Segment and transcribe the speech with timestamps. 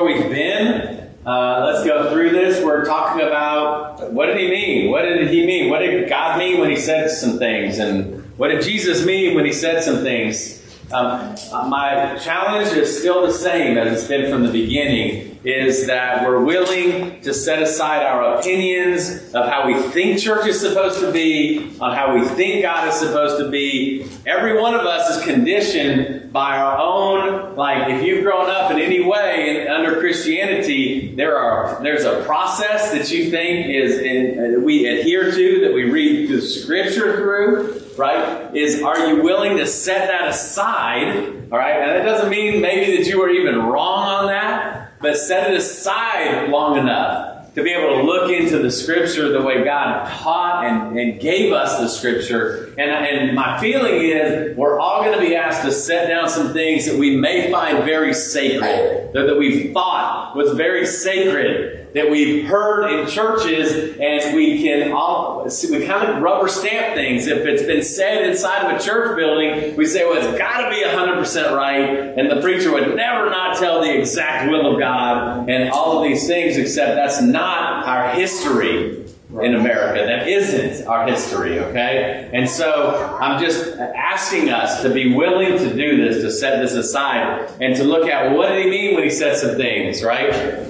[0.00, 1.10] Where we've been.
[1.26, 2.64] Uh, let's go through this.
[2.64, 4.90] We're talking about what did he mean?
[4.90, 5.70] What did he mean?
[5.70, 7.78] What did God mean when he said some things?
[7.78, 10.58] And what did Jesus mean when he said some things?
[10.92, 11.36] Um,
[11.68, 16.42] my challenge is still the same as it's been from the beginning is that we're
[16.42, 21.74] willing to set aside our opinions of how we think church is supposed to be,
[21.80, 24.06] on how we think God is supposed to be.
[24.26, 28.78] Every one of us is conditioned by our own, like if you've grown up in
[28.78, 34.56] any way in, under Christianity, there are there's a process that you think is in,
[34.56, 38.54] uh, we adhere to, that we read the scripture through, right?
[38.54, 41.26] Is are you willing to set that aside?
[41.50, 45.16] All right, and that doesn't mean maybe that you are even wrong on that but
[45.16, 47.29] set it aside long enough
[47.60, 51.52] to be able to look into the scripture the way God taught and, and gave
[51.52, 52.72] us the scripture.
[52.78, 56.52] And, and my feeling is we're all going to be asked to set down some
[56.52, 62.10] things that we may find very sacred, that, that we thought was very sacred that
[62.10, 67.26] we've heard in churches, and we can all we kind of rubber stamp things.
[67.26, 70.70] If it's been said inside of a church building, we say, "Well, it's got to
[70.70, 74.78] be hundred percent right," and the preacher would never not tell the exact will of
[74.78, 76.56] God, and all of these things.
[76.56, 79.04] Except that's not our history
[79.42, 80.04] in America.
[80.04, 82.28] That isn't our history, okay?
[82.32, 86.72] And so I'm just asking us to be willing to do this, to set this
[86.72, 90.66] aside, and to look at what did he mean when he said some things, right?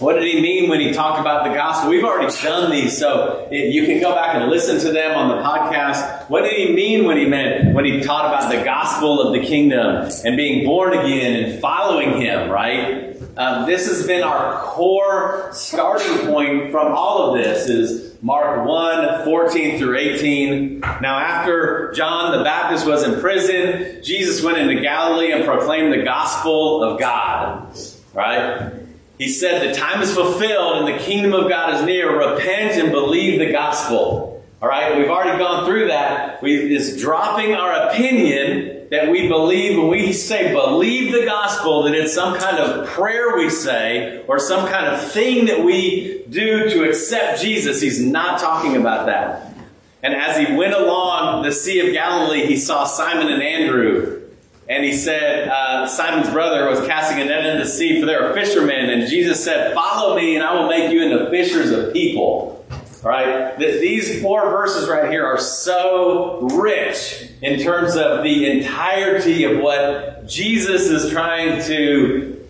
[0.00, 1.90] What did he mean when he talked about the gospel?
[1.90, 5.42] We've already done these, so you can go back and listen to them on the
[5.42, 6.28] podcast.
[6.28, 9.46] What did he mean when he meant when he taught about the gospel of the
[9.46, 12.50] kingdom and being born again and following him?
[12.50, 13.16] Right.
[13.36, 17.68] Um, this has been our core starting point from all of this.
[17.68, 20.80] Is Mark 1, 14 through 18.
[20.80, 26.02] Now, after John the Baptist was in prison, Jesus went into Galilee and proclaimed the
[26.02, 27.76] gospel of God.
[28.12, 28.83] Right?
[29.18, 32.18] He said, The time is fulfilled and the kingdom of God is near.
[32.18, 34.44] Repent and believe the gospel.
[34.60, 36.42] All right, we've already gone through that.
[36.42, 41.94] We is dropping our opinion that we believe when we say believe the gospel, that
[41.94, 46.70] it's some kind of prayer we say or some kind of thing that we do
[46.70, 47.80] to accept Jesus.
[47.80, 49.54] He's not talking about that.
[50.02, 54.23] And as he went along the Sea of Galilee, he saw Simon and Andrew
[54.68, 58.28] and he said, uh, Simon's brother was casting a net into the sea, for there
[58.28, 58.90] are fishermen.
[58.90, 62.64] And Jesus said, Follow me, and I will make you into fishers of people.
[63.04, 63.58] All right?
[63.58, 70.26] These four verses right here are so rich in terms of the entirety of what
[70.26, 72.42] Jesus is trying to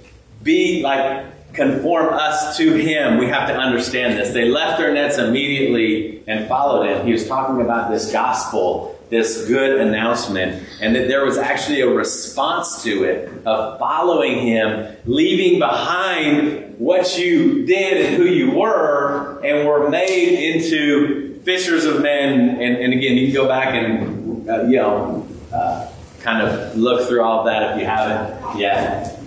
[0.43, 3.19] be like conform us to him.
[3.19, 4.33] We have to understand this.
[4.33, 7.07] They left their nets immediately and followed him.
[7.07, 11.89] He was talking about this gospel this good announcement, and that there was actually a
[11.89, 19.41] response to it of following him, leaving behind what you did and who you were,
[19.45, 22.61] and were made into fishers of men.
[22.61, 25.89] And, and again, you can go back and, uh, you know, uh,
[26.21, 29.21] kind of look through all of that if you haven't yet.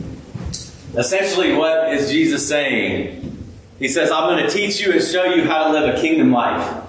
[0.95, 3.23] Essentially, what is Jesus saying?
[3.79, 6.31] He says, I'm going to teach you and show you how to live a kingdom
[6.31, 6.83] life.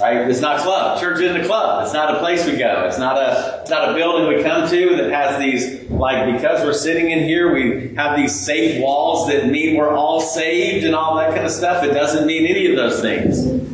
[0.00, 0.28] Right?
[0.28, 1.00] It's not a club.
[1.00, 1.84] Church isn't a club.
[1.84, 2.84] It's not a place we go.
[2.86, 6.64] It's not a it's not a building we come to that has these like because
[6.64, 10.96] we're sitting in here, we have these safe walls that mean we're all saved and
[10.96, 11.84] all that kind of stuff.
[11.84, 13.64] It doesn't mean any of those things.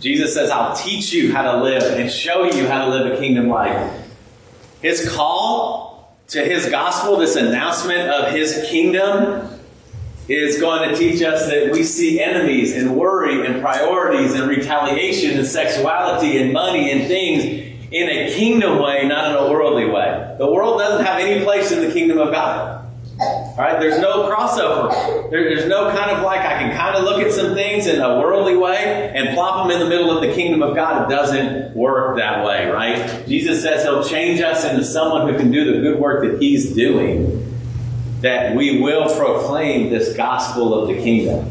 [0.00, 3.16] Jesus says, I'll teach you how to live and show you how to live a
[3.16, 3.90] kingdom life.
[4.82, 9.53] His call to his gospel, this announcement of his kingdom,
[10.28, 15.38] is going to teach us that we see enemies and worry and priorities and retaliation
[15.38, 17.44] and sexuality and money and things
[17.90, 20.34] in a kingdom way, not in a worldly way.
[20.38, 22.80] The world doesn't have any place in the kingdom of God.
[23.56, 25.30] Right, there's no crossover.
[25.30, 28.00] There, there's no kind of like I can kind of look at some things in
[28.00, 31.04] a worldly way and plop them in the middle of the kingdom of God.
[31.04, 33.24] It doesn't work that way, right?
[33.28, 36.74] Jesus says He'll change us into someone who can do the good work that He's
[36.74, 37.53] doing
[38.20, 41.50] that we will proclaim this gospel of the kingdom.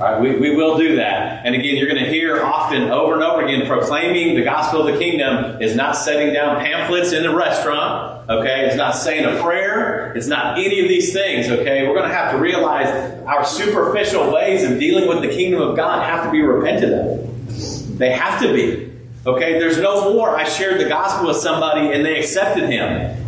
[0.00, 1.44] All right, we, we will do that.
[1.44, 4.94] And again, you're going to hear often over and over again proclaiming the gospel of
[4.94, 8.30] the kingdom is not setting down pamphlets in the restaurant.
[8.30, 10.14] Okay, it's not saying a prayer.
[10.16, 11.50] It's not any of these things.
[11.50, 12.88] Okay, we're going to have to realize
[13.26, 17.98] our superficial ways of dealing with the kingdom of God have to be repented of.
[17.98, 18.90] They have to be.
[19.26, 20.34] Okay, there's no more.
[20.34, 23.19] I shared the gospel with somebody and they accepted him.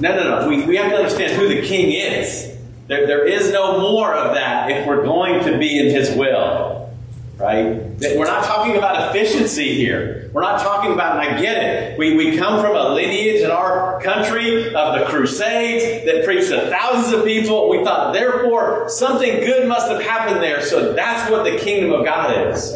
[0.00, 0.48] No, no, no.
[0.48, 2.56] We, we have to understand who the king is.
[2.86, 6.90] There, there is no more of that if we're going to be in His will.
[7.36, 7.80] Right?
[8.00, 10.30] We're not talking about efficiency here.
[10.34, 11.98] We're not talking about, and I get it.
[11.98, 16.68] We, we come from a lineage in our country of the Crusades that preached to
[16.68, 17.70] thousands of people.
[17.70, 20.60] We thought, therefore, something good must have happened there.
[20.62, 22.74] So that's what the kingdom of God is.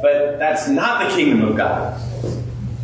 [0.00, 2.00] But that's not the kingdom of God.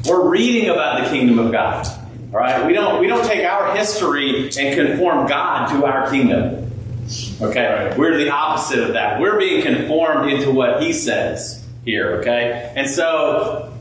[0.06, 1.86] We're reading about the kingdom of God.
[2.32, 2.64] All right?
[2.66, 6.70] We don't, we don't take our history and conform God to our kingdom.
[7.40, 7.92] Okay?
[7.96, 9.20] We're the opposite of that.
[9.20, 12.16] We're being conformed into what He says here.
[12.16, 12.72] Okay?
[12.76, 13.72] And so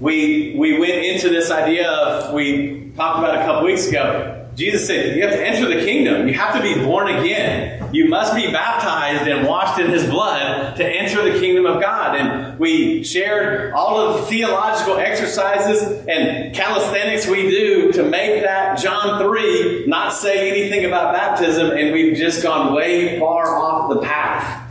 [0.00, 4.86] we, we went into this idea of, we talked about a couple weeks ago, Jesus
[4.86, 6.26] said, You have to enter the kingdom.
[6.26, 7.94] You have to be born again.
[7.94, 12.16] You must be baptized and washed in his blood to enter the kingdom of God.
[12.16, 18.78] And we shared all of the theological exercises and calisthenics we do to make that
[18.78, 24.00] John 3 not say anything about baptism, and we've just gone way far off the
[24.00, 24.62] path.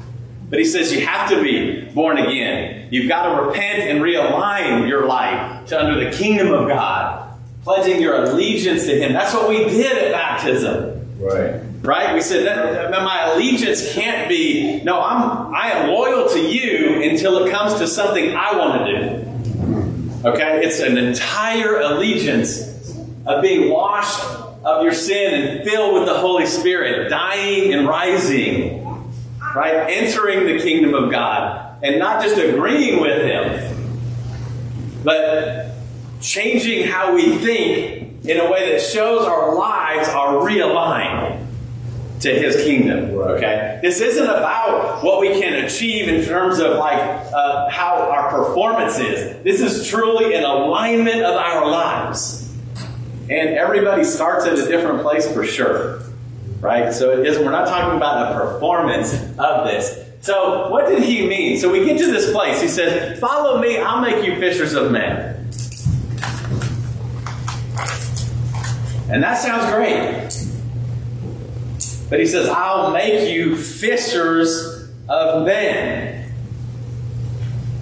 [0.49, 2.87] But he says you have to be born again.
[2.91, 7.14] You've got to repent and realign your life to under the kingdom of God
[7.65, 9.11] pledging your allegiance to Him.
[9.11, 11.19] That's what we did at baptism.
[11.19, 11.59] Right.
[11.81, 12.13] Right?
[12.13, 17.01] We said that, that my allegiance can't be, no, I'm I am loyal to you
[17.01, 20.29] until it comes to something I want to do.
[20.29, 20.65] Okay?
[20.65, 22.95] It's an entire allegiance
[23.25, 24.23] of being washed
[24.63, 28.83] of your sin and filled with the Holy Spirit, dying and rising.
[29.55, 29.89] Right?
[29.89, 31.83] Entering the kingdom of God.
[31.83, 33.71] And not just agreeing with Him,
[35.03, 35.74] but
[36.25, 41.45] changing how we think in a way that shows our lives are realigned
[42.21, 43.79] to his kingdom okay?
[43.81, 48.97] This isn't about what we can achieve in terms of like uh, how our performance
[48.97, 49.43] is.
[49.43, 52.41] This is truly an alignment of our lives.
[53.29, 56.01] And everybody starts at a different place for sure
[56.61, 56.91] right?
[56.91, 60.03] So it is we're not talking about a performance of this.
[60.21, 61.59] So what did he mean?
[61.59, 62.59] So we get to this place.
[62.59, 65.34] He says follow me i'll make you fishers of men
[69.09, 70.51] And that sounds great.
[72.09, 76.33] But he says, I'll make you fishers of men.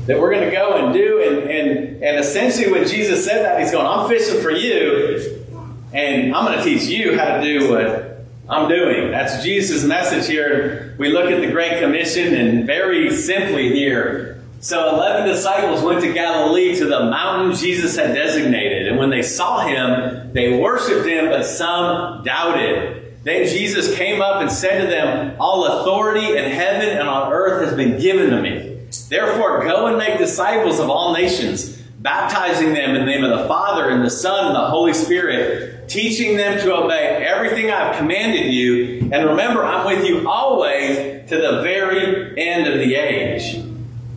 [0.06, 1.22] That we're going to go and do.
[1.22, 5.46] And, and, and essentially, when Jesus said that, he's going, I'm fishing for you,
[5.94, 9.12] and I'm going to teach you how to do what I'm doing.
[9.12, 10.96] That's Jesus' message here.
[11.00, 14.33] We look at the Great Commission, and very simply here,
[14.64, 18.88] so 11 disciples went to Galilee to the mountain Jesus had designated.
[18.88, 23.18] And when they saw him, they worshiped him, but some doubted.
[23.24, 27.68] Then Jesus came up and said to them, All authority in heaven and on earth
[27.68, 28.88] has been given to me.
[29.10, 33.46] Therefore, go and make disciples of all nations, baptizing them in the name of the
[33.50, 38.54] Father and the Son and the Holy Spirit, teaching them to obey everything I've commanded
[38.54, 39.10] you.
[39.12, 43.63] And remember, I'm with you always to the very end of the age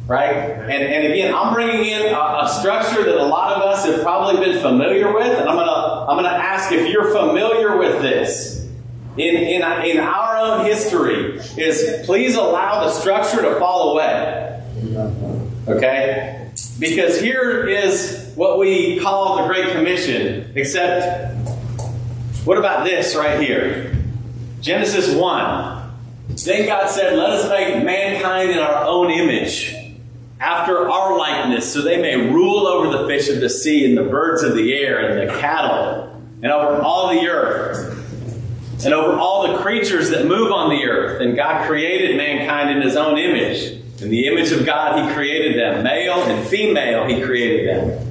[0.06, 0.34] right?
[0.34, 4.02] And, and again, I'm bringing in a, a, structure that a lot of us have
[4.02, 8.56] probably been familiar with, and I'm gonna I'm gonna ask if you're familiar with this.
[9.16, 14.62] In, in, in our own history, is please allow the structure to fall away.
[15.66, 16.50] Okay?
[16.78, 21.34] Because here is what we call the Great Commission, except
[22.44, 23.96] what about this right here?
[24.60, 25.90] Genesis 1.
[26.44, 29.75] Then God said, Let us make mankind in our own image
[30.38, 34.05] after our likeness, so they may rule over the fish of the sea and the
[34.05, 37.95] birds of the air and the cattle and over all the earth
[38.85, 41.23] and over all the creatures that move on the earth.
[41.23, 43.83] And God created mankind in his own image.
[44.02, 45.83] In the image of God, he created them.
[45.83, 48.07] Male and female, he created them.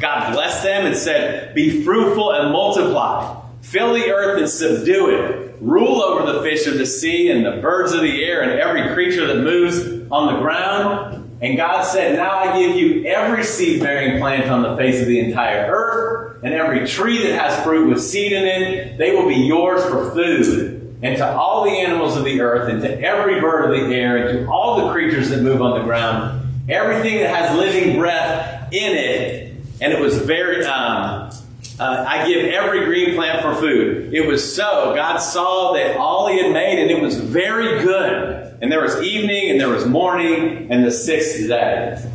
[0.00, 3.40] God blessed them and said, Be fruitful and multiply.
[3.60, 5.56] Fill the earth and subdue it.
[5.60, 8.92] Rule over the fish of the sea and the birds of the air and every
[8.94, 13.80] creature that moves on the ground and God said, Now I give you every seed
[13.80, 17.88] bearing plant on the face of the entire earth, and every tree that has fruit
[17.88, 20.78] with seed in it, they will be yours for food.
[21.02, 24.28] And to all the animals of the earth, and to every bird of the air,
[24.28, 28.72] and to all the creatures that move on the ground, everything that has living breath
[28.72, 29.56] in it.
[29.80, 31.32] And it was very, um,
[31.78, 34.12] uh, I give every green plant for food.
[34.12, 34.94] It was so.
[34.94, 38.58] God saw that all He had made, and it was very good.
[38.60, 42.08] And there was evening, and there was morning, and the sixth day.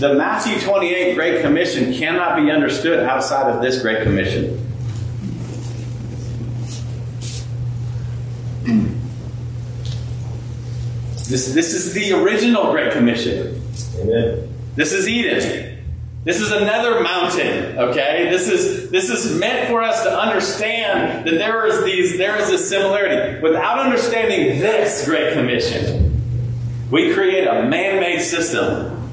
[0.00, 4.66] The Matthew 28 Great Commission cannot be understood outside of this Great Commission.
[11.30, 13.62] This, this is the original Great Commission.
[14.00, 14.52] Amen.
[14.74, 15.69] This is Eden.
[16.22, 18.28] This is another mountain, okay?
[18.30, 22.50] This is this is meant for us to understand that there is these there is
[22.50, 23.40] a similarity.
[23.40, 26.20] Without understanding this great commission,
[26.90, 29.10] we create a man-made system.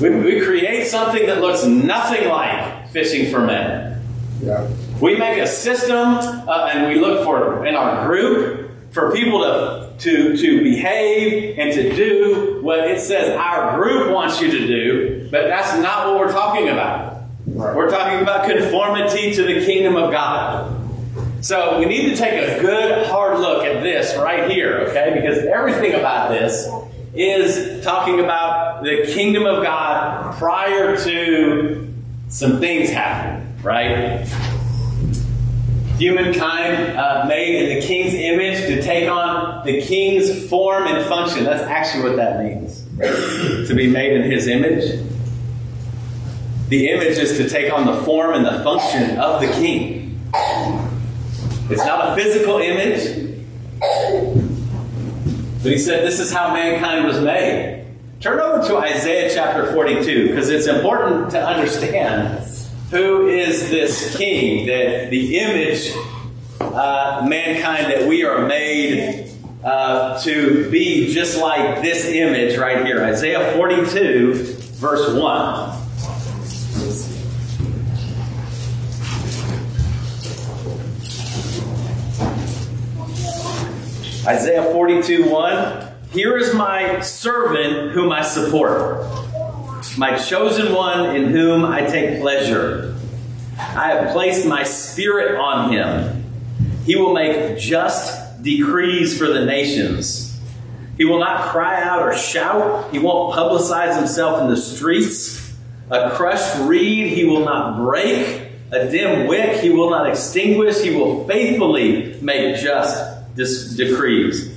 [0.00, 4.02] We, we create something that looks nothing like fishing for men.
[4.42, 4.68] Yeah.
[5.00, 9.94] We make a system uh, and we look for in our group for people to,
[9.98, 15.19] to, to behave and to do what it says our group wants you to do,
[15.30, 17.22] but that's not what we're talking about.
[17.46, 17.74] Right.
[17.74, 20.76] We're talking about conformity to the kingdom of God.
[21.40, 25.12] So we need to take a good hard look at this right here, okay?
[25.14, 26.68] Because everything about this
[27.14, 31.92] is talking about the kingdom of God prior to
[32.28, 34.26] some things happening, right?
[35.96, 41.44] Humankind uh, made in the king's image to take on the king's form and function.
[41.44, 42.86] That's actually what that means.
[43.68, 45.00] to be made in his image.
[46.70, 50.20] The image is to take on the form and the function of the king.
[51.68, 53.36] It's not a physical image.
[55.64, 57.86] But he said this is how mankind was made.
[58.20, 62.46] Turn over to Isaiah chapter 42 because it's important to understand
[62.92, 65.92] who is this king that the image
[66.60, 69.28] uh, mankind that we are made
[69.64, 75.79] uh, to be just like this image right here isaiah 42 verse 1
[84.26, 89.06] isaiah 42 1 here is my servant whom i support
[89.96, 92.96] my chosen one in whom I take pleasure.
[93.58, 96.24] I have placed my spirit on him.
[96.84, 100.38] He will make just decrees for the nations.
[100.96, 102.92] He will not cry out or shout.
[102.92, 105.54] He won't publicize himself in the streets.
[105.90, 108.48] A crushed reed he will not break.
[108.70, 110.80] A dim wick he will not extinguish.
[110.82, 114.56] He will faithfully make just dis- decrees.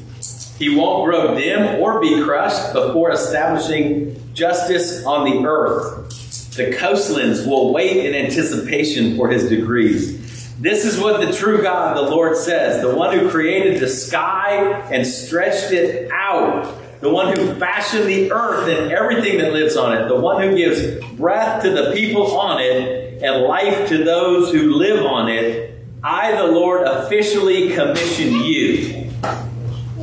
[0.57, 6.55] He won't grow dim or be crushed before establishing justice on the earth.
[6.55, 10.23] The coastlands will wait in anticipation for his decrees.
[10.59, 14.57] This is what the true God, the Lord, says the one who created the sky
[14.91, 19.97] and stretched it out, the one who fashioned the earth and everything that lives on
[19.97, 24.51] it, the one who gives breath to the people on it and life to those
[24.51, 25.72] who live on it.
[26.05, 29.09] I, the Lord, officially commission you.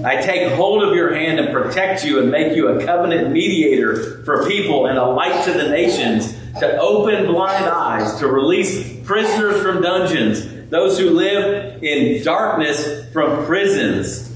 [0.02, 4.24] I take hold of your hand and protect you and make you a covenant mediator
[4.24, 9.62] for people and a light to the nations, to open blind eyes, to release prisoners
[9.62, 14.26] from dungeons, those who live in darkness from prisons.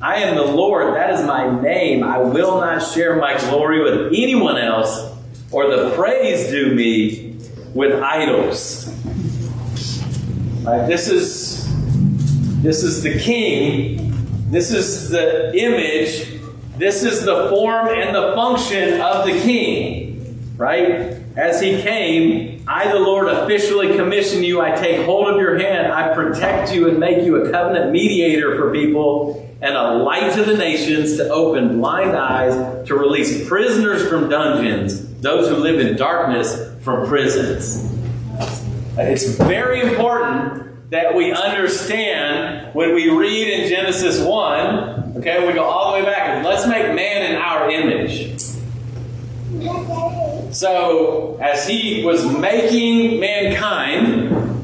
[0.00, 2.02] I am the Lord, that is my name.
[2.02, 5.08] I will not share my glory with anyone else
[5.52, 7.38] or the praise due me
[7.74, 8.92] with idols.
[10.62, 11.68] Right, this is
[12.62, 14.12] this is the king
[14.52, 16.38] this is the image,
[16.76, 21.16] this is the form and the function of the king, right?
[21.38, 24.60] As he came, I, the Lord, officially commission you.
[24.60, 25.90] I take hold of your hand.
[25.90, 30.44] I protect you and make you a covenant mediator for people and a light to
[30.44, 35.96] the nations to open blind eyes, to release prisoners from dungeons, those who live in
[35.96, 37.91] darkness from prisons.
[38.98, 45.14] It's very important that we understand when we read in Genesis 1.
[45.16, 46.44] Okay, we go all the way back.
[46.44, 48.38] Let's make man in our image.
[50.54, 54.62] So, as he was making mankind,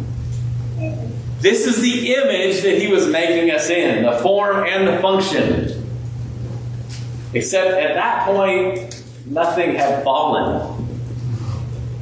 [1.40, 5.86] this is the image that he was making us in the form and the function.
[7.32, 10.77] Except at that point, nothing had fallen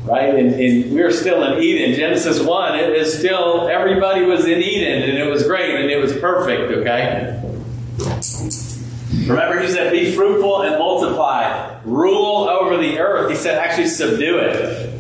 [0.07, 0.35] right?
[0.35, 1.95] And, and, we are still in Eden.
[1.97, 6.01] Genesis 1, it is still, everybody was in Eden and it was great and it
[6.01, 7.43] was perfect, okay?
[9.27, 13.31] Remember, he said, be fruitful and multiply, rule over the earth.
[13.31, 14.93] He said, actually subdue it.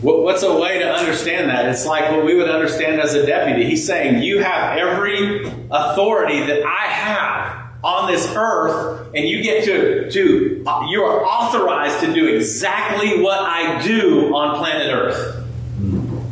[0.00, 1.66] What's a way to understand that?
[1.66, 3.64] It's like what we would understand as a deputy.
[3.64, 9.64] He's saying, You have every authority that I have on this earth, and you get
[9.64, 15.44] to, to uh, you are authorized to do exactly what I do on planet Earth.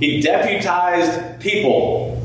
[0.01, 2.23] He deputized people.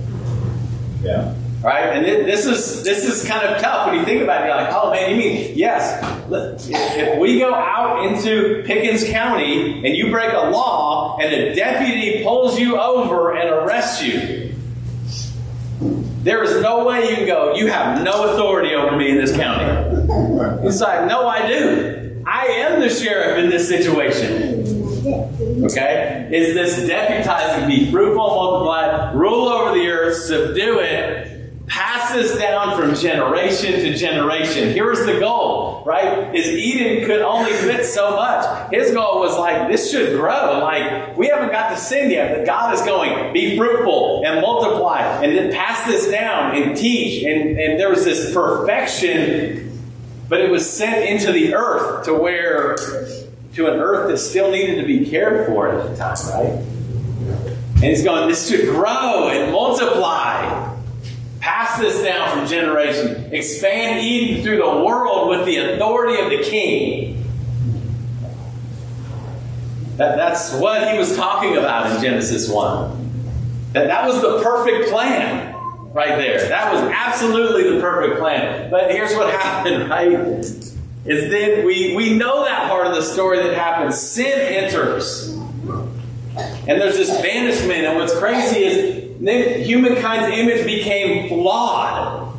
[1.04, 1.36] Yeah.
[1.63, 1.96] Right?
[1.96, 4.48] And this is this is kind of tough when you think about it.
[4.48, 6.04] You're like, oh man, you mean yes?
[6.32, 12.24] If we go out into Pickens County and you break a law and a deputy
[12.24, 14.40] pulls you over and arrests you,
[16.24, 19.36] there is no way you can go, you have no authority over me in this
[19.36, 19.66] county.
[20.63, 22.24] He's like, no, I do.
[22.28, 24.62] I am the sheriff in this situation.
[25.66, 26.30] Okay?
[26.32, 32.78] Is this deputizing, be fruitful, multiply, rule over the earth, subdue it, pass this down
[32.80, 34.74] from generation to generation.
[34.74, 36.34] Here's the goal, right?
[36.36, 38.72] Is Eden could only fit so much.
[38.74, 40.60] His goal was like, this should grow.
[40.60, 45.24] Like, we haven't got to sin yet, but God is going, be fruitful and multiply,
[45.24, 47.24] and then pass this down and teach.
[47.24, 49.80] And, and there was this perfection,
[50.30, 52.76] but it was sent into the earth to where,
[53.54, 56.66] to an earth that still needed to be cared for at the time, right?
[57.76, 60.61] And he's going, this should grow and multiply.
[61.41, 63.33] Pass this down from generation.
[63.33, 67.25] Expand Eden through the world with the authority of the king.
[69.98, 73.71] That, that's what he was talking about in Genesis 1.
[73.74, 75.55] That, that was the perfect plan
[75.93, 76.48] right there.
[76.48, 78.69] That was absolutely the perfect plan.
[78.69, 80.12] But here's what happened, right?
[80.12, 84.00] Is then we, we know that part of the story that happens.
[84.00, 85.29] Sin enters.
[86.67, 87.86] And there's this banishment.
[87.86, 92.36] And what's crazy is then humankind's image became flawed.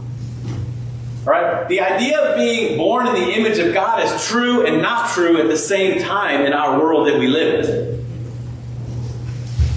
[1.24, 1.68] Right?
[1.68, 5.40] The idea of being born in the image of God is true and not true
[5.40, 8.06] at the same time in our world that we live in.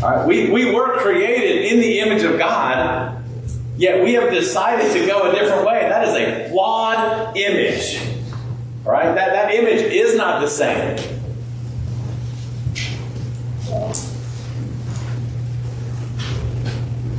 [0.02, 0.26] Right?
[0.26, 3.24] We, we were created in the image of God,
[3.78, 5.82] yet we have decided to go a different way.
[5.82, 8.02] That is a flawed image.
[8.84, 9.14] Right?
[9.14, 10.98] That, that image is not the same.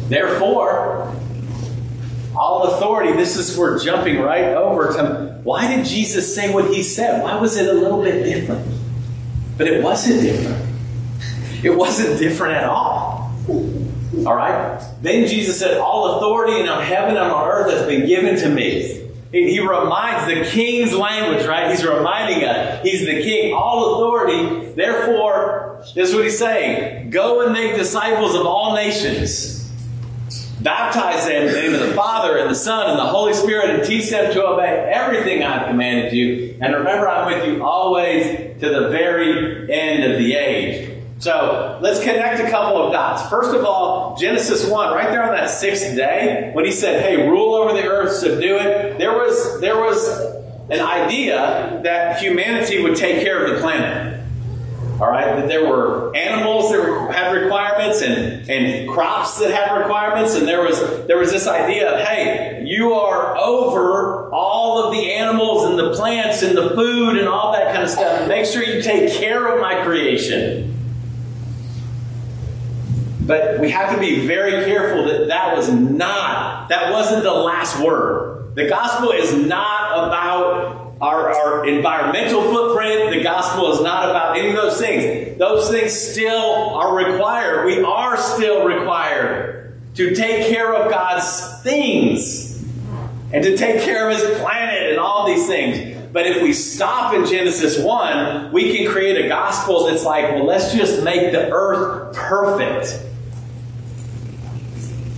[0.09, 1.15] Therefore,
[2.37, 6.83] all authority, this is we're jumping right over to why did Jesus say what he
[6.83, 7.23] said?
[7.23, 8.67] Why was it a little bit different?
[9.57, 10.65] But it wasn't different.
[11.63, 13.33] It wasn't different at all.
[13.49, 14.81] All right?
[15.03, 19.03] Then Jesus said, All authority in heaven and on earth has been given to me.
[19.33, 21.71] He reminds the king's language, right?
[21.71, 24.73] He's reminding us he's the king, all authority.
[24.73, 29.66] Therefore, this is what he's saying go and make disciples of all nations
[30.61, 33.71] Baptize them in the name of the Father and the Son and the Holy Spirit
[33.71, 36.57] and teach them to obey everything I've commanded you.
[36.61, 40.97] And remember, I'm with you always to the very end of the age.
[41.19, 43.29] So let's connect a couple of dots.
[43.29, 47.29] First of all, Genesis 1, right there on that sixth day, when he said, Hey,
[47.29, 50.09] rule over the earth, subdue it, there was there was
[50.69, 54.16] an idea that humanity would take care of the planet.
[54.99, 60.35] All right, that there were animals that had requirements and, and crops that had requirements,
[60.35, 65.13] and there was there was this idea of hey, you are over all of the
[65.13, 68.27] animals and the plants and the food and all that kind of stuff.
[68.27, 70.73] Make sure you take care of my creation.
[73.21, 77.79] But we have to be very careful that that was not that wasn't the last
[77.81, 78.55] word.
[78.55, 83.11] The gospel is not about our, our environmental footprint.
[83.11, 85.39] The gospel is not about any of those things.
[85.39, 87.67] Those things still are required.
[87.67, 92.63] We are still required to take care of God's things
[93.33, 95.97] and to take care of His planet and all these things.
[96.13, 100.47] But if we stop in Genesis 1, we can create a gospel that's like, well,
[100.47, 103.03] let's just make the earth perfect.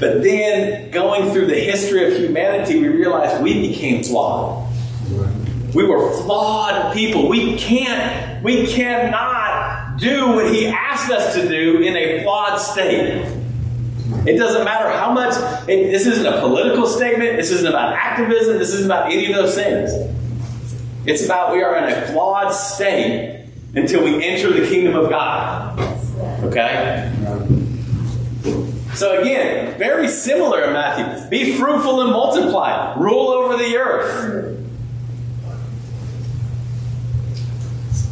[0.01, 4.68] But then, going through the history of humanity, we realize we became flawed.
[5.75, 7.29] We were flawed people.
[7.29, 13.27] We can't, we cannot do what he asked us to do in a flawed state.
[14.27, 15.35] It doesn't matter how much,
[15.69, 19.37] it, this isn't a political statement, this isn't about activism, this isn't about any of
[19.37, 19.91] those things.
[21.07, 25.79] It's about we are in a flawed state until we enter the kingdom of God.
[26.45, 27.13] Okay?
[28.95, 31.29] So again, very similar in Matthew.
[31.29, 32.95] Be fruitful and multiply.
[32.99, 34.58] Rule over the earth.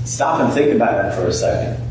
[0.06, 1.82] Stop and think about that for a second.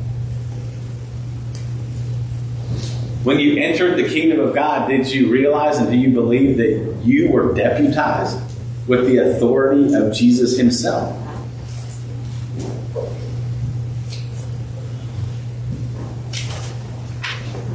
[3.25, 7.01] When you entered the kingdom of God, did you realize and do you believe that
[7.03, 8.39] you were deputized
[8.87, 11.21] with the authority of Jesus himself?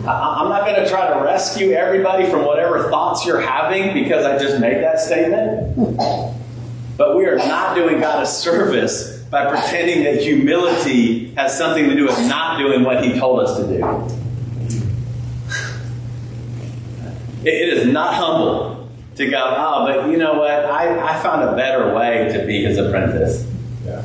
[0.07, 4.39] I'm not going to try to rescue everybody from whatever thoughts you're having because I
[4.39, 5.77] just made that statement.
[6.97, 11.95] But we are not doing God a service by pretending that humility has something to
[11.95, 14.17] do with not doing what he told us to do.
[17.49, 20.51] It is not humble to go, oh, but you know what?
[20.51, 23.47] I, I found a better way to be his apprentice.
[23.87, 24.05] Yeah.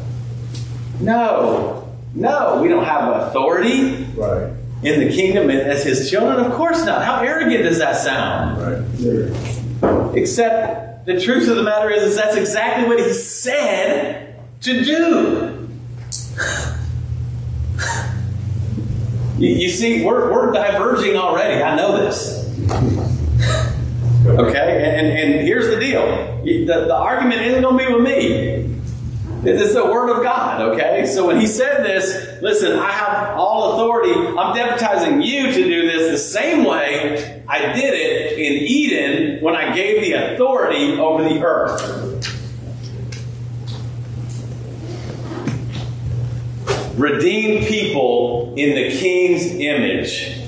[1.01, 4.49] No, no, we don't have authority Right.
[4.83, 6.39] in the kingdom as his children.
[6.45, 7.03] Of course not.
[7.03, 8.61] How arrogant does that sound?
[9.81, 10.15] Right.
[10.15, 14.24] Except the truth of the matter is, is that's exactly what he said
[14.61, 15.69] to do.
[19.37, 21.61] You, you see, we're, we're diverging already.
[21.61, 22.45] I know this.
[24.25, 24.97] Okay?
[24.97, 28.71] And, and here's the deal the, the argument isn't going to be with me.
[29.47, 31.05] It's the word of God, okay?
[31.05, 34.11] So when he said this, listen, I have all authority.
[34.11, 39.55] I'm deputizing you to do this the same way I did it in Eden when
[39.55, 42.34] I gave the authority over the earth.
[46.97, 50.39] Redeem people in the king's image.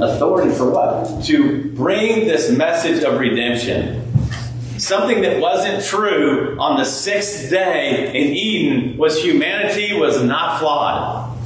[0.00, 1.24] Authority for what?
[1.24, 4.00] To bring this message of redemption.
[4.78, 11.36] Something that wasn't true on the sixth day in Eden was humanity was not flawed.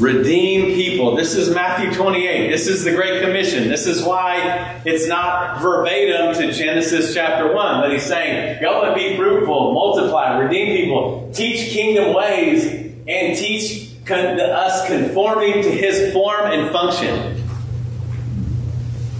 [0.00, 1.14] Redeem people.
[1.14, 2.50] This is Matthew 28.
[2.50, 3.68] This is the Great Commission.
[3.68, 8.94] This is why it's not verbatim to Genesis chapter 1, but he's saying, Go and
[8.94, 12.64] be fruitful, multiply, redeem people, teach kingdom ways,
[13.06, 17.44] and teach con- us conforming to his form and function.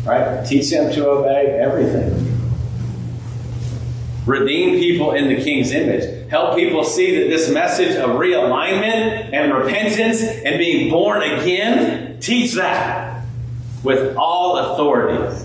[0.06, 0.46] Right?
[0.46, 2.26] Teach them to obey everything.
[4.24, 6.19] Redeem people in the king's image.
[6.30, 12.54] Help people see that this message of realignment and repentance and being born again, teach
[12.54, 13.24] that
[13.82, 15.36] with all authority.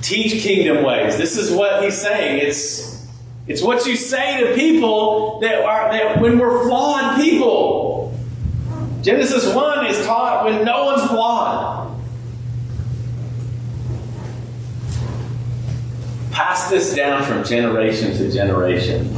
[0.00, 1.18] Teach kingdom ways.
[1.18, 2.46] This is what he's saying.
[2.46, 2.94] It's
[3.46, 8.18] it's what you say to people that are that when we're flawed people.
[9.02, 11.83] Genesis 1 is taught when no one's flawed.
[16.34, 19.08] Pass this down from generation to generation.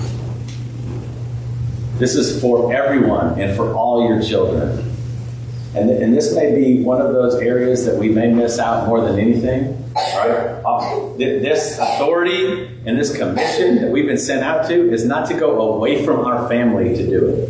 [1.96, 4.92] This is for everyone and for all your children.
[5.74, 9.00] And, and this may be one of those areas that we may miss out more
[9.00, 9.82] than anything.
[9.94, 10.60] Right?
[10.62, 15.26] Uh, th- This authority and this commission that we've been sent out to is not
[15.28, 17.48] to go away from our family to do it.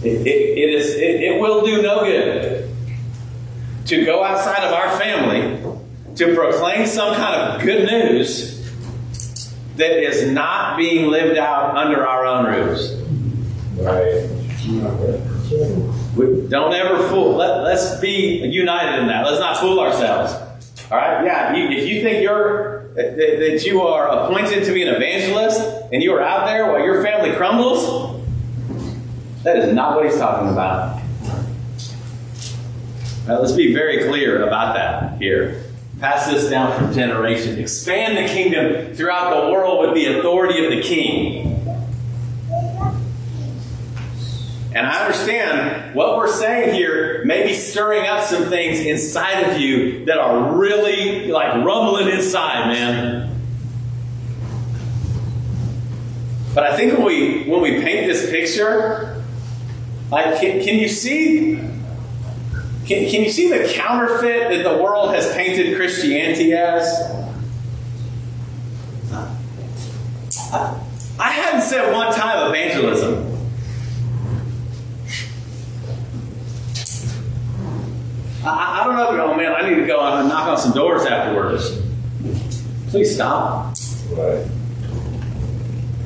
[0.00, 2.57] It, it, it, is, it, it will do no good
[3.88, 5.60] to go outside of our family
[6.16, 8.58] to proclaim some kind of good news
[9.76, 12.92] that is not being lived out under our own roofs.
[13.76, 14.28] Right.
[16.16, 17.36] We, don't ever fool.
[17.36, 19.24] Let, let's be united in that.
[19.24, 20.32] Let's not fool ourselves.
[20.90, 21.24] All right?
[21.24, 21.54] Yeah.
[21.54, 25.60] You, if you think you're that, that you are appointed to be an evangelist
[25.92, 28.20] and you are out there while your family crumbles,
[29.44, 30.97] that is not what he's talking about.
[33.28, 35.64] Let's be very clear about that here.
[36.00, 37.58] Pass this down from generation.
[37.58, 41.54] Expand the kingdom throughout the world with the authority of the king.
[44.74, 49.60] And I understand what we're saying here may be stirring up some things inside of
[49.60, 53.34] you that are really like rumbling inside, man.
[56.54, 59.22] But I think when we when we paint this picture,
[60.10, 61.68] like can, can you see
[62.88, 66.88] can, can you see the counterfeit that the world has painted Christianity as?
[70.50, 70.80] I,
[71.18, 73.26] I hadn't said one time evangelism.
[78.42, 80.56] I, I don't know if you're, oh man, I need to go and knock on
[80.56, 81.78] some doors afterwards.
[82.88, 83.76] Please stop.
[84.12, 84.46] Right.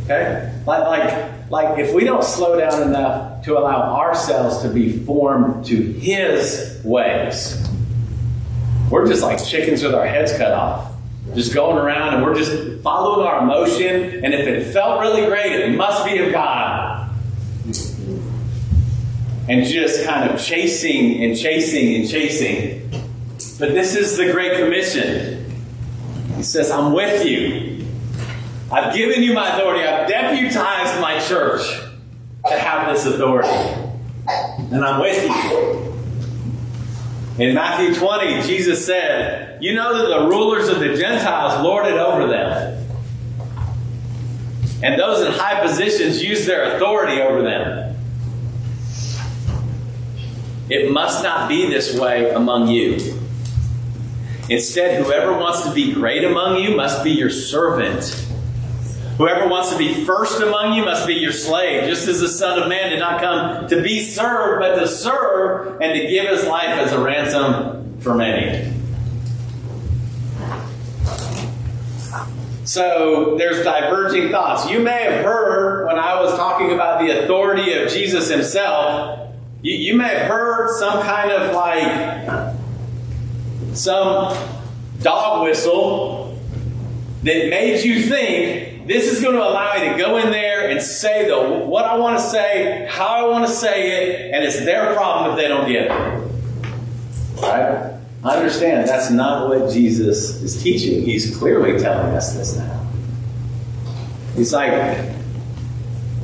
[0.03, 0.53] Okay?
[0.66, 5.64] Like, like, like if we don't slow down enough to allow ourselves to be formed
[5.66, 7.68] to His ways,
[8.90, 10.92] we're just like chickens with our heads cut off.
[11.35, 15.52] Just going around and we're just following our emotion, and if it felt really great,
[15.52, 17.11] it must be of God.
[19.48, 22.90] And just kind of chasing and chasing and chasing.
[23.59, 25.50] But this is the Great Commission.
[26.37, 27.87] He says, I'm with you.
[28.70, 29.85] I've given you my authority.
[29.85, 31.62] I've deputized my church
[32.46, 33.48] to have this authority.
[34.70, 35.83] And I'm with you.
[37.38, 41.96] In Matthew 20, Jesus said, You know that the rulers of the Gentiles lord it
[41.96, 42.87] over them.
[44.83, 47.96] And those in high positions use their authority over them.
[50.68, 53.18] It must not be this way among you.
[54.48, 58.26] Instead, whoever wants to be great among you must be your servant.
[59.18, 62.61] Whoever wants to be first among you must be your slave, just as the Son
[62.61, 66.46] of Man did not come to be served, but to serve and to give his
[66.46, 68.72] life as a ransom for many.
[72.64, 74.70] So there's diverging thoughts.
[74.70, 79.75] You may have heard when I was talking about the authority of Jesus himself, you,
[79.75, 82.55] you may have heard some kind of like
[83.77, 84.37] some
[85.03, 86.40] dog whistle
[87.25, 90.81] that made you think this is going to allow me to go in there and
[90.83, 94.64] say the what I want to say, how I want to say it, and it's
[94.64, 95.90] their problem if they don't get it.
[97.40, 97.99] Right?
[98.25, 101.03] I understand that's not what Jesus is teaching.
[101.03, 102.87] He's clearly telling us this now.
[104.37, 105.11] He's like,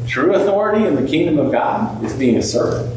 [0.06, 2.94] true authority in the kingdom of God is being a servant.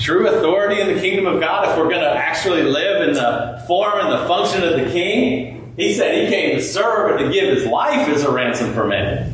[0.00, 3.62] True authority in the kingdom of God, if we're going to actually live in the
[3.66, 7.32] form and the function of the king, he said he came to serve and to
[7.32, 9.32] give his life as a ransom for many.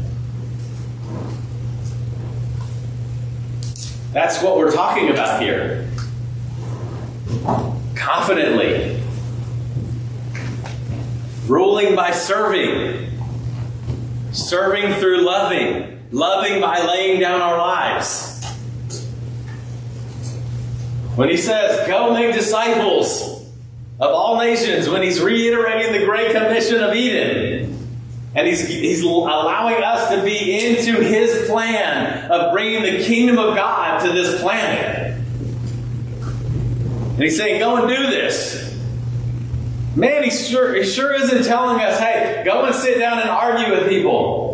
[4.12, 5.88] That's what we're talking about here.
[7.94, 9.00] Confidently,
[11.46, 13.10] ruling by serving,
[14.32, 18.42] serving through loving, loving by laying down our lives.
[21.16, 23.29] When he says, Go make disciples
[24.00, 27.76] of all nations, when he's reiterating the Great Commission of Eden,
[28.34, 33.54] and he's, he's allowing us to be into his plan of bringing the kingdom of
[33.56, 35.18] God to this planet.
[36.22, 38.74] And he's saying, go and do this.
[39.96, 43.74] Man, he sure, he sure isn't telling us, hey, go and sit down and argue
[43.74, 44.49] with people.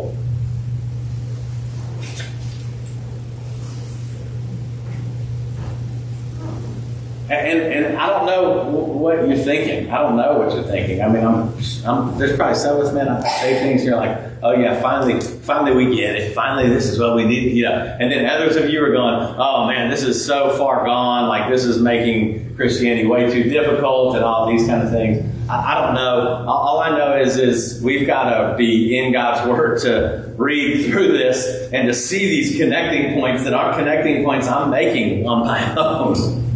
[7.29, 9.91] And, and I don't know what you're thinking.
[9.91, 11.01] I don't know what you're thinking.
[11.01, 11.53] I mean, I'm,
[11.85, 13.09] I'm there's probably some of us men.
[13.09, 16.33] I say things, you're like, oh yeah, finally, finally we get it.
[16.33, 17.97] Finally, this is what we need, you know.
[17.99, 21.27] And then others of you are going, oh man, this is so far gone.
[21.27, 25.25] Like this is making Christianity way too difficult, and all these kind of things.
[25.49, 26.45] I, I don't know.
[26.47, 31.17] All I know is, is we've got to be in God's Word to read through
[31.17, 35.75] this and to see these connecting points that aren't connecting points I'm making on my
[35.77, 36.46] own.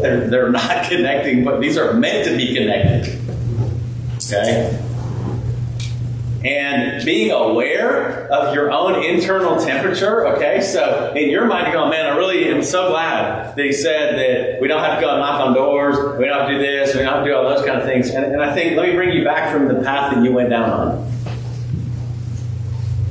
[0.00, 3.20] They're, they're not connecting, but these are meant to be connected.
[4.16, 4.84] Okay?
[6.44, 10.60] And being aware of your own internal temperature, okay?
[10.60, 14.60] So in your mind, you're going, man, I really am so glad they said that
[14.60, 16.94] we don't have to go and knock on doors, we don't have to do this,
[16.94, 18.10] we don't have to do all those kind of things.
[18.10, 20.50] And, and I think, let me bring you back from the path that you went
[20.50, 21.12] down on.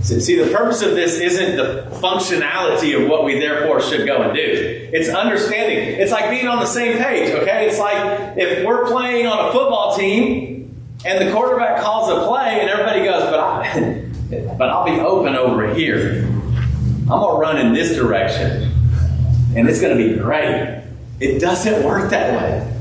[0.08, 4.34] See, the purpose of this isn't the functionality of what we therefore should go and
[4.34, 4.90] do.
[4.94, 6.00] It's understanding.
[6.00, 7.68] It's like being on the same page, okay?
[7.68, 12.62] It's like if we're playing on a football team and the quarterback calls a play
[12.62, 14.10] and everybody goes, but, I,
[14.58, 16.24] but I'll be open over here.
[16.24, 18.72] I'm going to run in this direction
[19.58, 20.84] and it's going to be great.
[21.20, 22.74] It doesn't work that way.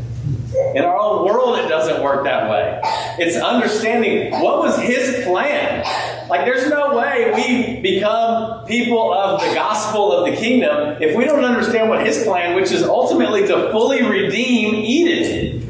[0.77, 2.81] In our own world, it doesn't work that way.
[3.19, 5.85] It's understanding what was his plan.
[6.29, 11.25] Like, there's no way we become people of the gospel of the kingdom if we
[11.25, 15.63] don't understand what his plan, which is ultimately to fully redeem Eden.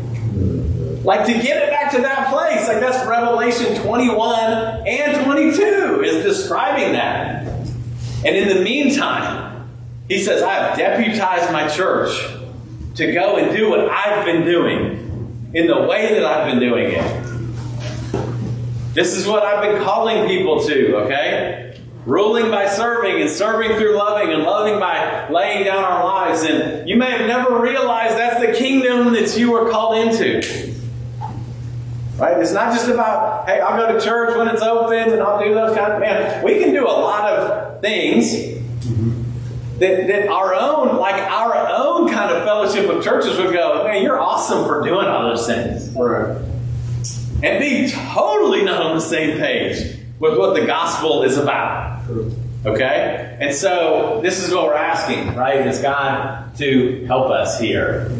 [1.05, 2.67] Like, to get it back to that place.
[2.67, 7.47] Like, that's Revelation 21 and 22 is describing that.
[8.25, 9.69] And in the meantime,
[10.09, 12.11] he says, I have deputized my church
[12.95, 16.93] to go and do what I've been doing in the way that I've been doing
[16.93, 17.16] it.
[18.97, 21.79] This is what I've been calling people to, okay?
[22.07, 26.45] Ruling by serving and serving through loving and loving by laying down our lives.
[26.45, 30.73] And you may have never realized that's the kingdom that you were called into.
[32.17, 32.39] Right?
[32.39, 35.53] It's not just about, hey, I'll go to church when it's open and I'll do
[35.53, 36.43] those kind of man.
[36.43, 38.33] We can do a lot of things
[39.79, 44.03] that, that our own, like our own kind of fellowship of churches would go, man,
[44.03, 45.91] you're awesome for doing all those things.
[45.91, 46.56] Right
[47.43, 52.03] and be totally not on the same page with what the gospel is about.
[52.65, 53.37] Okay?
[53.41, 55.67] And so this is what we're asking, right?
[55.67, 58.11] Is God to help us here.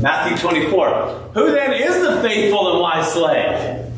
[0.00, 1.30] Matthew 24.
[1.34, 3.92] Who then is the faithful and wise slave?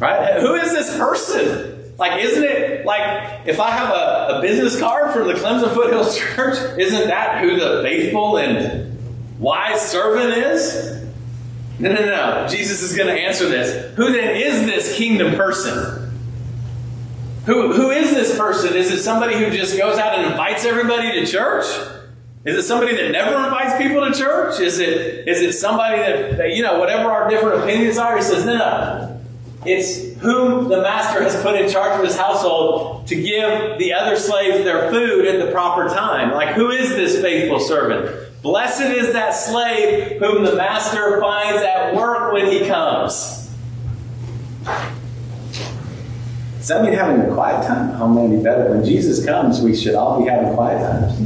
[0.00, 0.40] Right?
[0.40, 1.94] Who is this person?
[1.98, 6.18] Like, isn't it like if I have a, a business card from the Clemson Foothills
[6.34, 8.98] Church, isn't that who the faithful and
[9.38, 11.03] wise servant is?
[11.78, 12.46] No, no, no.
[12.48, 13.94] Jesus is going to answer this.
[13.96, 16.12] Who then is this kingdom person?
[17.46, 18.74] Who, who is this person?
[18.74, 21.66] Is it somebody who just goes out and invites everybody to church?
[22.44, 24.60] Is it somebody that never invites people to church?
[24.60, 28.22] Is it, is it somebody that, that, you know, whatever our different opinions are, he
[28.22, 29.20] says, no, no.
[29.66, 34.16] It's whom the master has put in charge of his household to give the other
[34.16, 36.32] slaves their food at the proper time.
[36.32, 38.33] Like, who is this faithful servant?
[38.44, 43.50] Blessed is that slave whom the master finds at work when he comes.
[46.58, 47.98] Does that mean having a quiet time?
[48.02, 48.68] Oh man, you better.
[48.68, 51.18] When Jesus comes, we should all be having quiet times.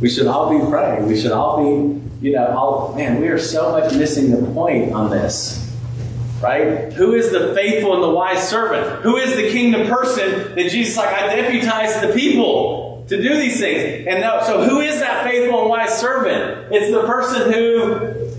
[0.00, 1.06] We should all be praying.
[1.08, 4.94] We should all be, you know, all, man, we are so much missing the point
[4.94, 5.58] on this
[6.40, 6.92] right?
[6.94, 9.02] Who is the faithful and the wise servant?
[9.02, 13.60] Who is the kingdom person that Jesus like I deputize the people to do these
[13.60, 14.06] things?
[14.06, 16.72] And no, so who is that faithful and wise servant?
[16.72, 18.32] It's the person who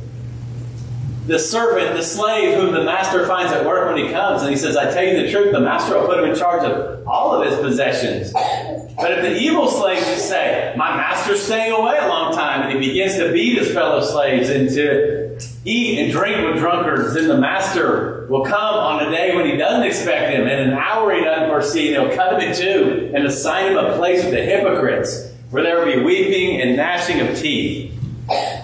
[1.26, 4.58] the servant, the slave whom the master finds at work when he comes, and he
[4.58, 7.34] says, I tell you the truth, the master will put him in charge of all
[7.34, 8.34] of his possessions.
[8.34, 12.71] But if the evil slave just say, My master's staying away a long time, and
[12.73, 15.22] he begins to beat his fellow slaves and to
[15.65, 19.56] eat and drink with drunkards, then the master will come on a day when he
[19.56, 23.12] doesn't expect him, and an hour he doesn't foresee, and he'll cut him in two
[23.15, 27.19] and assign him a place with the hypocrites, where there will be weeping and gnashing
[27.21, 27.93] of teeth.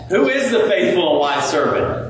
[0.09, 2.09] Who is the faithful and wise servant?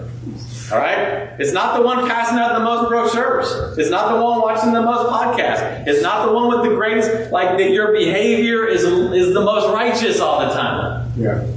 [0.71, 1.30] All right?
[1.39, 3.78] It's not the one passing out the most brochures.
[3.78, 5.88] It's not the one watching the most podcasts.
[5.88, 9.73] It's not the one with the greatest, like that your behavior is, is the most
[9.73, 11.12] righteous all the time.
[11.17, 11.47] Yeah.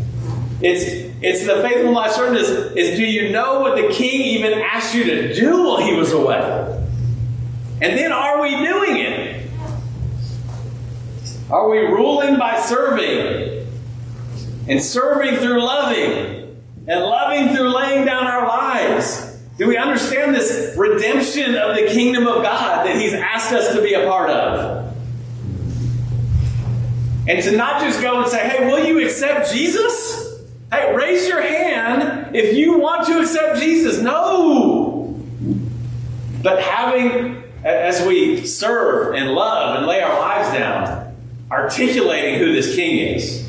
[0.63, 4.55] It's it's the faithful my servant is, is do you know what the king even
[4.55, 6.87] asked you to do while he was away?
[7.81, 9.51] And then are we doing it?
[11.51, 13.67] Are we ruling by serving?
[14.69, 16.43] And serving through loving?
[16.87, 19.39] and loving through laying down our lives.
[19.59, 23.83] Do we understand this redemption of the kingdom of God that He's asked us to
[23.83, 24.95] be a part of?
[27.29, 30.22] And to not just go and say, hey, will you accept Jesus?
[30.73, 34.01] Hey, raise your hand if you want to accept Jesus.
[34.01, 35.21] No.
[36.43, 41.15] But having, as we serve and love and lay our lives down,
[41.51, 43.47] articulating who this king is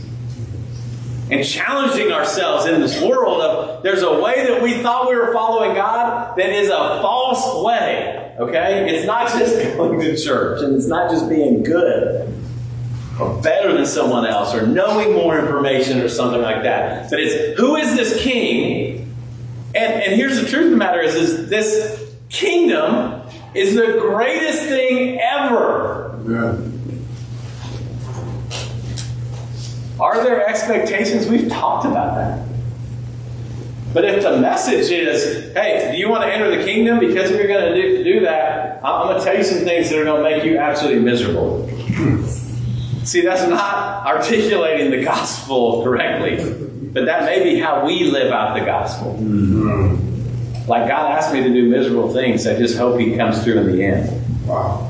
[1.32, 5.32] and challenging ourselves in this world of there's a way that we thought we were
[5.32, 8.36] following God that is a false way.
[8.38, 8.94] Okay?
[8.94, 12.43] It's not just going to church and it's not just being good
[13.20, 17.10] or better than someone else or knowing more information or something like that.
[17.10, 19.14] But it's who is this king?
[19.76, 23.22] And, and here's the truth of the matter is, is this kingdom
[23.54, 26.20] is the greatest thing ever.
[26.28, 26.70] Yeah.
[30.00, 31.28] Are there expectations?
[31.28, 32.48] We've talked about that.
[33.94, 37.00] But if the message is, hey, do you want to enter the kingdom?
[37.00, 39.92] Because if you're going to do, do that, I'm going to tell you some things
[39.92, 41.70] that are going to make you absolutely miserable.
[43.04, 46.38] See, that's not articulating the gospel correctly.
[46.94, 49.18] But that may be how we live out the gospel.
[49.20, 50.68] Mm-hmm.
[50.68, 53.76] Like God asked me to do miserable things, I just hope He comes through in
[53.76, 54.48] the end.
[54.48, 54.90] Wow.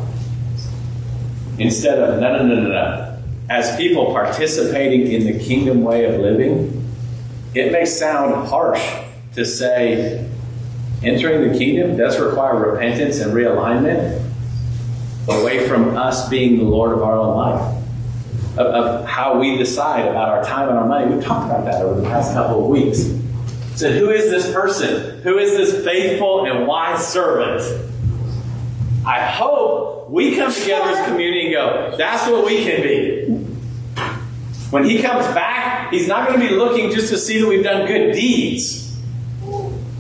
[1.58, 3.14] Instead of, no, no, no, no, no
[3.50, 6.90] as people participating in the kingdom way of living,
[7.54, 8.84] it may sound harsh
[9.36, 10.28] to say
[11.04, 14.22] entering the kingdom does require repentance and realignment
[15.28, 17.83] away from us being the Lord of our own life,
[18.54, 21.14] of, of how we decide about our time and our money.
[21.14, 23.04] We've talked about that over the past couple of weeks.
[23.76, 25.22] So, who is this person?
[25.22, 27.62] Who is this faithful and wise servant?
[29.06, 33.26] I hope we come together as a community and go, that's what we can be.
[34.70, 37.64] When he comes back, he's not going to be looking just to see that we've
[37.64, 38.98] done good deeds.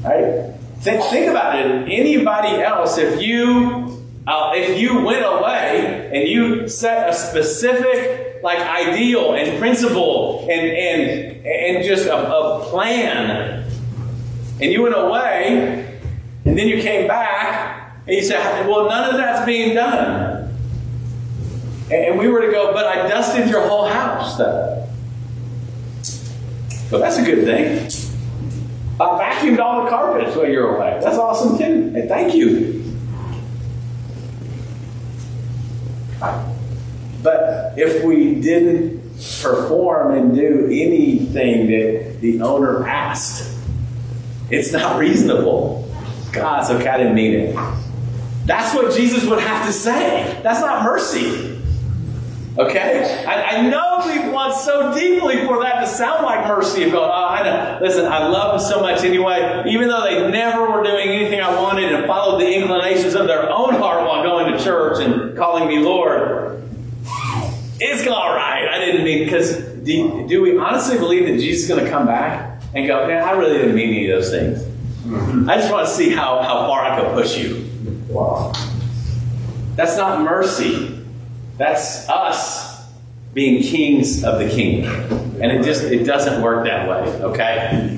[0.03, 0.53] Right?
[0.79, 1.89] Think, think about it.
[1.89, 8.59] Anybody else, if you uh, if you went away and you set a specific like
[8.59, 13.67] ideal and principle and and and just a, a plan,
[14.61, 15.99] and you went away,
[16.45, 20.53] and then you came back and you said, well, none of that's being done.
[21.89, 24.87] And we were to go, but I dusted your whole house, though.
[26.91, 27.89] Well, that's a good thing.
[28.99, 30.99] I vacuumed all the carpets while you're away.
[31.01, 32.05] That's awesome, too.
[32.07, 32.81] Thank you.
[37.23, 39.01] But if we didn't
[39.41, 43.57] perform and do anything that the owner asked,
[44.49, 45.89] it's not reasonable.
[46.31, 47.55] God, so I didn't mean it.
[48.45, 50.39] That's what Jesus would have to say.
[50.43, 51.61] That's not mercy.
[52.57, 53.25] Okay?
[53.25, 56.81] I, I know we want so deeply for that to sound like mercy.
[56.85, 57.79] Going, oh, I know.
[57.81, 59.63] Listen, I love them so much anyway.
[59.67, 63.49] Even though they never were doing anything I wanted and followed the inclinations of their
[63.49, 66.61] own heart while going to church and calling me Lord,
[67.79, 68.67] it's all right.
[68.67, 72.05] I didn't mean, because do, do we honestly believe that Jesus is going to come
[72.05, 74.59] back and go, man, I really didn't mean any of those things?
[75.03, 75.49] Mm-hmm.
[75.49, 77.69] I just want to see how, how far I can push you.
[78.07, 78.53] Wow.
[79.75, 81.05] That's not mercy.
[81.57, 82.72] That's us
[83.33, 84.93] being kings of the kingdom.
[85.41, 87.97] And it just it doesn't work that way, okay?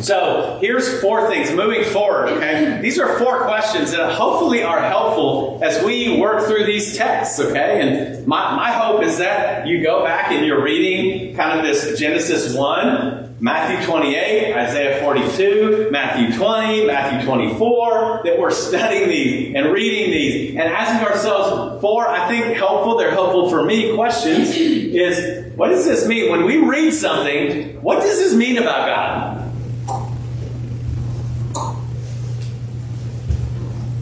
[0.00, 2.80] So here's four things moving forward, okay?
[2.80, 7.80] These are four questions that hopefully are helpful as we work through these texts, okay?
[7.80, 11.98] And my, my hope is that you go back and you're reading kind of this
[11.98, 19.72] Genesis 1, Matthew 28, Isaiah 42, Matthew 20, Matthew 24, that we're studying these and
[19.72, 25.52] reading these and asking ourselves four, I think helpful, they're helpful for me, questions is
[25.54, 26.30] what does this mean?
[26.30, 29.42] When we read something, what does this mean about God?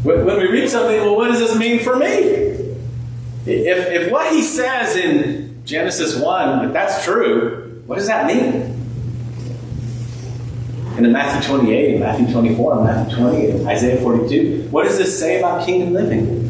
[0.05, 2.07] When we read something, well, what does this mean for me?
[2.07, 8.74] If, if what he says in Genesis 1, if that's true, what does that mean?
[10.97, 15.67] And in Matthew 28, Matthew 24, Matthew 20, Isaiah 42, what does this say about
[15.67, 16.45] kingdom living?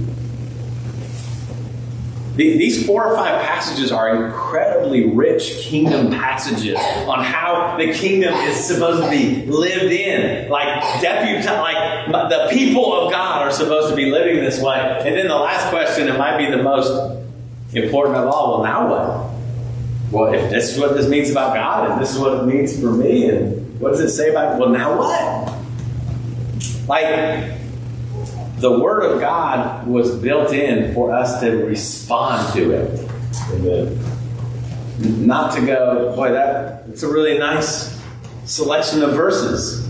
[2.36, 8.56] These four or five passages are incredibly rich kingdom passages on how the kingdom is
[8.56, 10.50] supposed to be lived in.
[10.50, 14.76] Like deputy, like the people of God are supposed to be living this way.
[15.06, 16.90] And then the last question, it might be the most
[17.72, 18.60] important of all.
[18.60, 19.30] Well, now what?
[20.10, 22.78] Well, if this is what this means about God, and this is what it means
[22.80, 24.58] for me, and what does it say about?
[24.58, 25.54] Well, now what?
[26.88, 27.54] Like
[28.58, 33.10] the Word of God was built in for us to respond to it.
[33.52, 35.26] Amen.
[35.26, 38.00] Not to go, boy, that it's a really nice
[38.44, 39.88] selection of verses.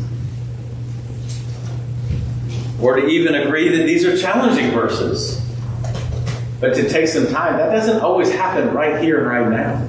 [2.80, 5.40] Or to even agree that these are challenging verses.
[6.60, 9.88] But to take some time, that doesn't always happen right here and right now.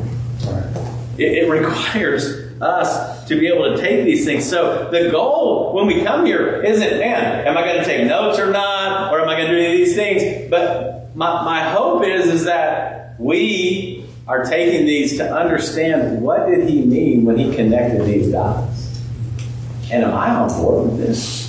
[1.17, 2.25] It, it requires
[2.61, 4.47] us to be able to take these things.
[4.47, 8.39] So the goal when we come here isn't, man, am I going to take notes
[8.39, 9.11] or not?
[9.11, 10.49] Or am I going to do any of these things?
[10.49, 16.67] But my, my hope is, is that we are taking these to understand what did
[16.67, 19.01] he mean when he connected these dots?
[19.91, 21.45] And am I on board with this?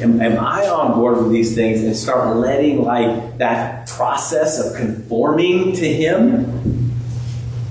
[0.00, 4.76] Am, am, I on board with these things and start letting like that process of
[4.76, 6.85] conforming to him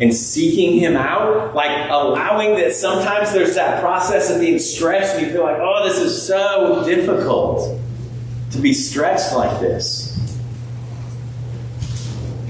[0.01, 5.25] and seeking Him out, like allowing that sometimes there's that process of being stretched and
[5.25, 7.79] you feel like, oh, this is so difficult
[8.51, 10.11] to be stretched like this.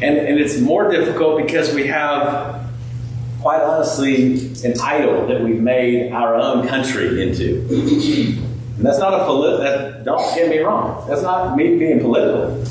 [0.01, 2.67] And, and it's more difficult because we have,
[3.41, 7.65] quite honestly, an idol that we've made our own country into.
[8.77, 12.65] And that's not a political, don't get me wrong, that's not me being political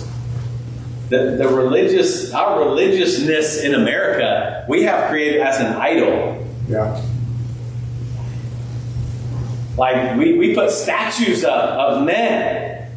[1.09, 6.47] the, the religious, our religiousness in America, we have created as an idol.
[6.69, 7.03] Yeah.
[9.77, 12.91] Like we, we put statues up of men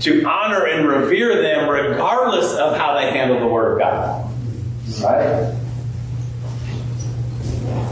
[0.00, 4.30] to honor and revere them regardless of how they handle the Word of God.
[5.00, 5.56] Right?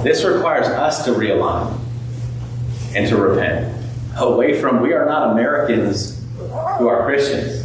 [0.03, 1.79] This requires us to realign
[2.95, 3.77] and to repent
[4.17, 7.60] away from we are not Americans who are Christians.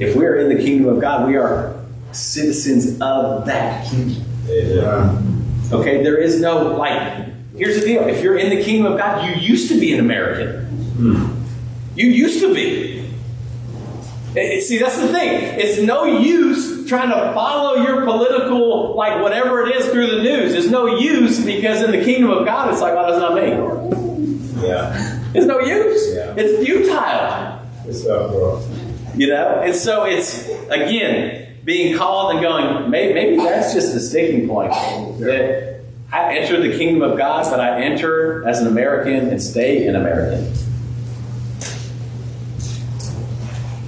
[0.00, 1.76] If we are in the kingdom of God, we are
[2.12, 4.24] citizens of that kingdom.
[5.72, 8.08] Okay, there is no, like, here's the deal.
[8.08, 10.64] If you're in the kingdom of God, you used to be an American.
[10.96, 11.44] Hmm.
[11.94, 13.12] You used to be.
[14.34, 15.58] It, see, that's the thing.
[15.60, 20.54] It's no use trying to follow your political, like, whatever it is through the news.
[20.54, 24.66] It's no use because in the kingdom of God, it's like, oh, that's not me.
[24.66, 25.20] Yeah.
[25.34, 26.14] It's no use.
[26.14, 26.34] Yeah.
[26.36, 27.60] It's futile.
[27.86, 28.62] It's up, bro.
[29.14, 29.60] You know?
[29.64, 34.72] And so it's, again, being called and going, maybe, maybe that's just the sticking point.
[35.20, 35.82] That
[36.12, 39.96] I enter the kingdom of God, but I enter as an American and stay an
[39.96, 40.52] American.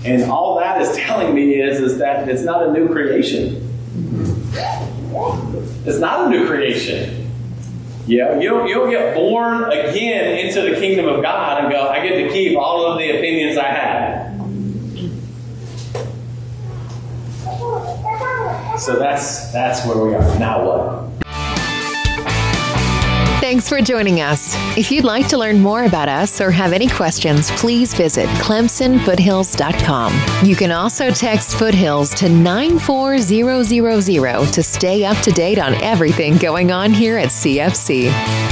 [0.05, 3.69] And all that is telling me is, is that it's not a new creation.
[5.85, 7.31] It's not a new creation.
[8.07, 11.89] Yeah, you don't, you don't get born again into the kingdom of God and go,
[11.89, 14.12] I get to keep all of the opinions I have.
[18.79, 20.39] So that's that's where we are.
[20.39, 21.03] Now what?
[23.43, 24.55] Thanks for joining us.
[24.79, 30.47] If you'd like to learn more about us or have any questions, please visit clemsonfoothills.com.
[30.47, 36.71] You can also text Foothills to 94000 to stay up to date on everything going
[36.71, 38.52] on here at CFC.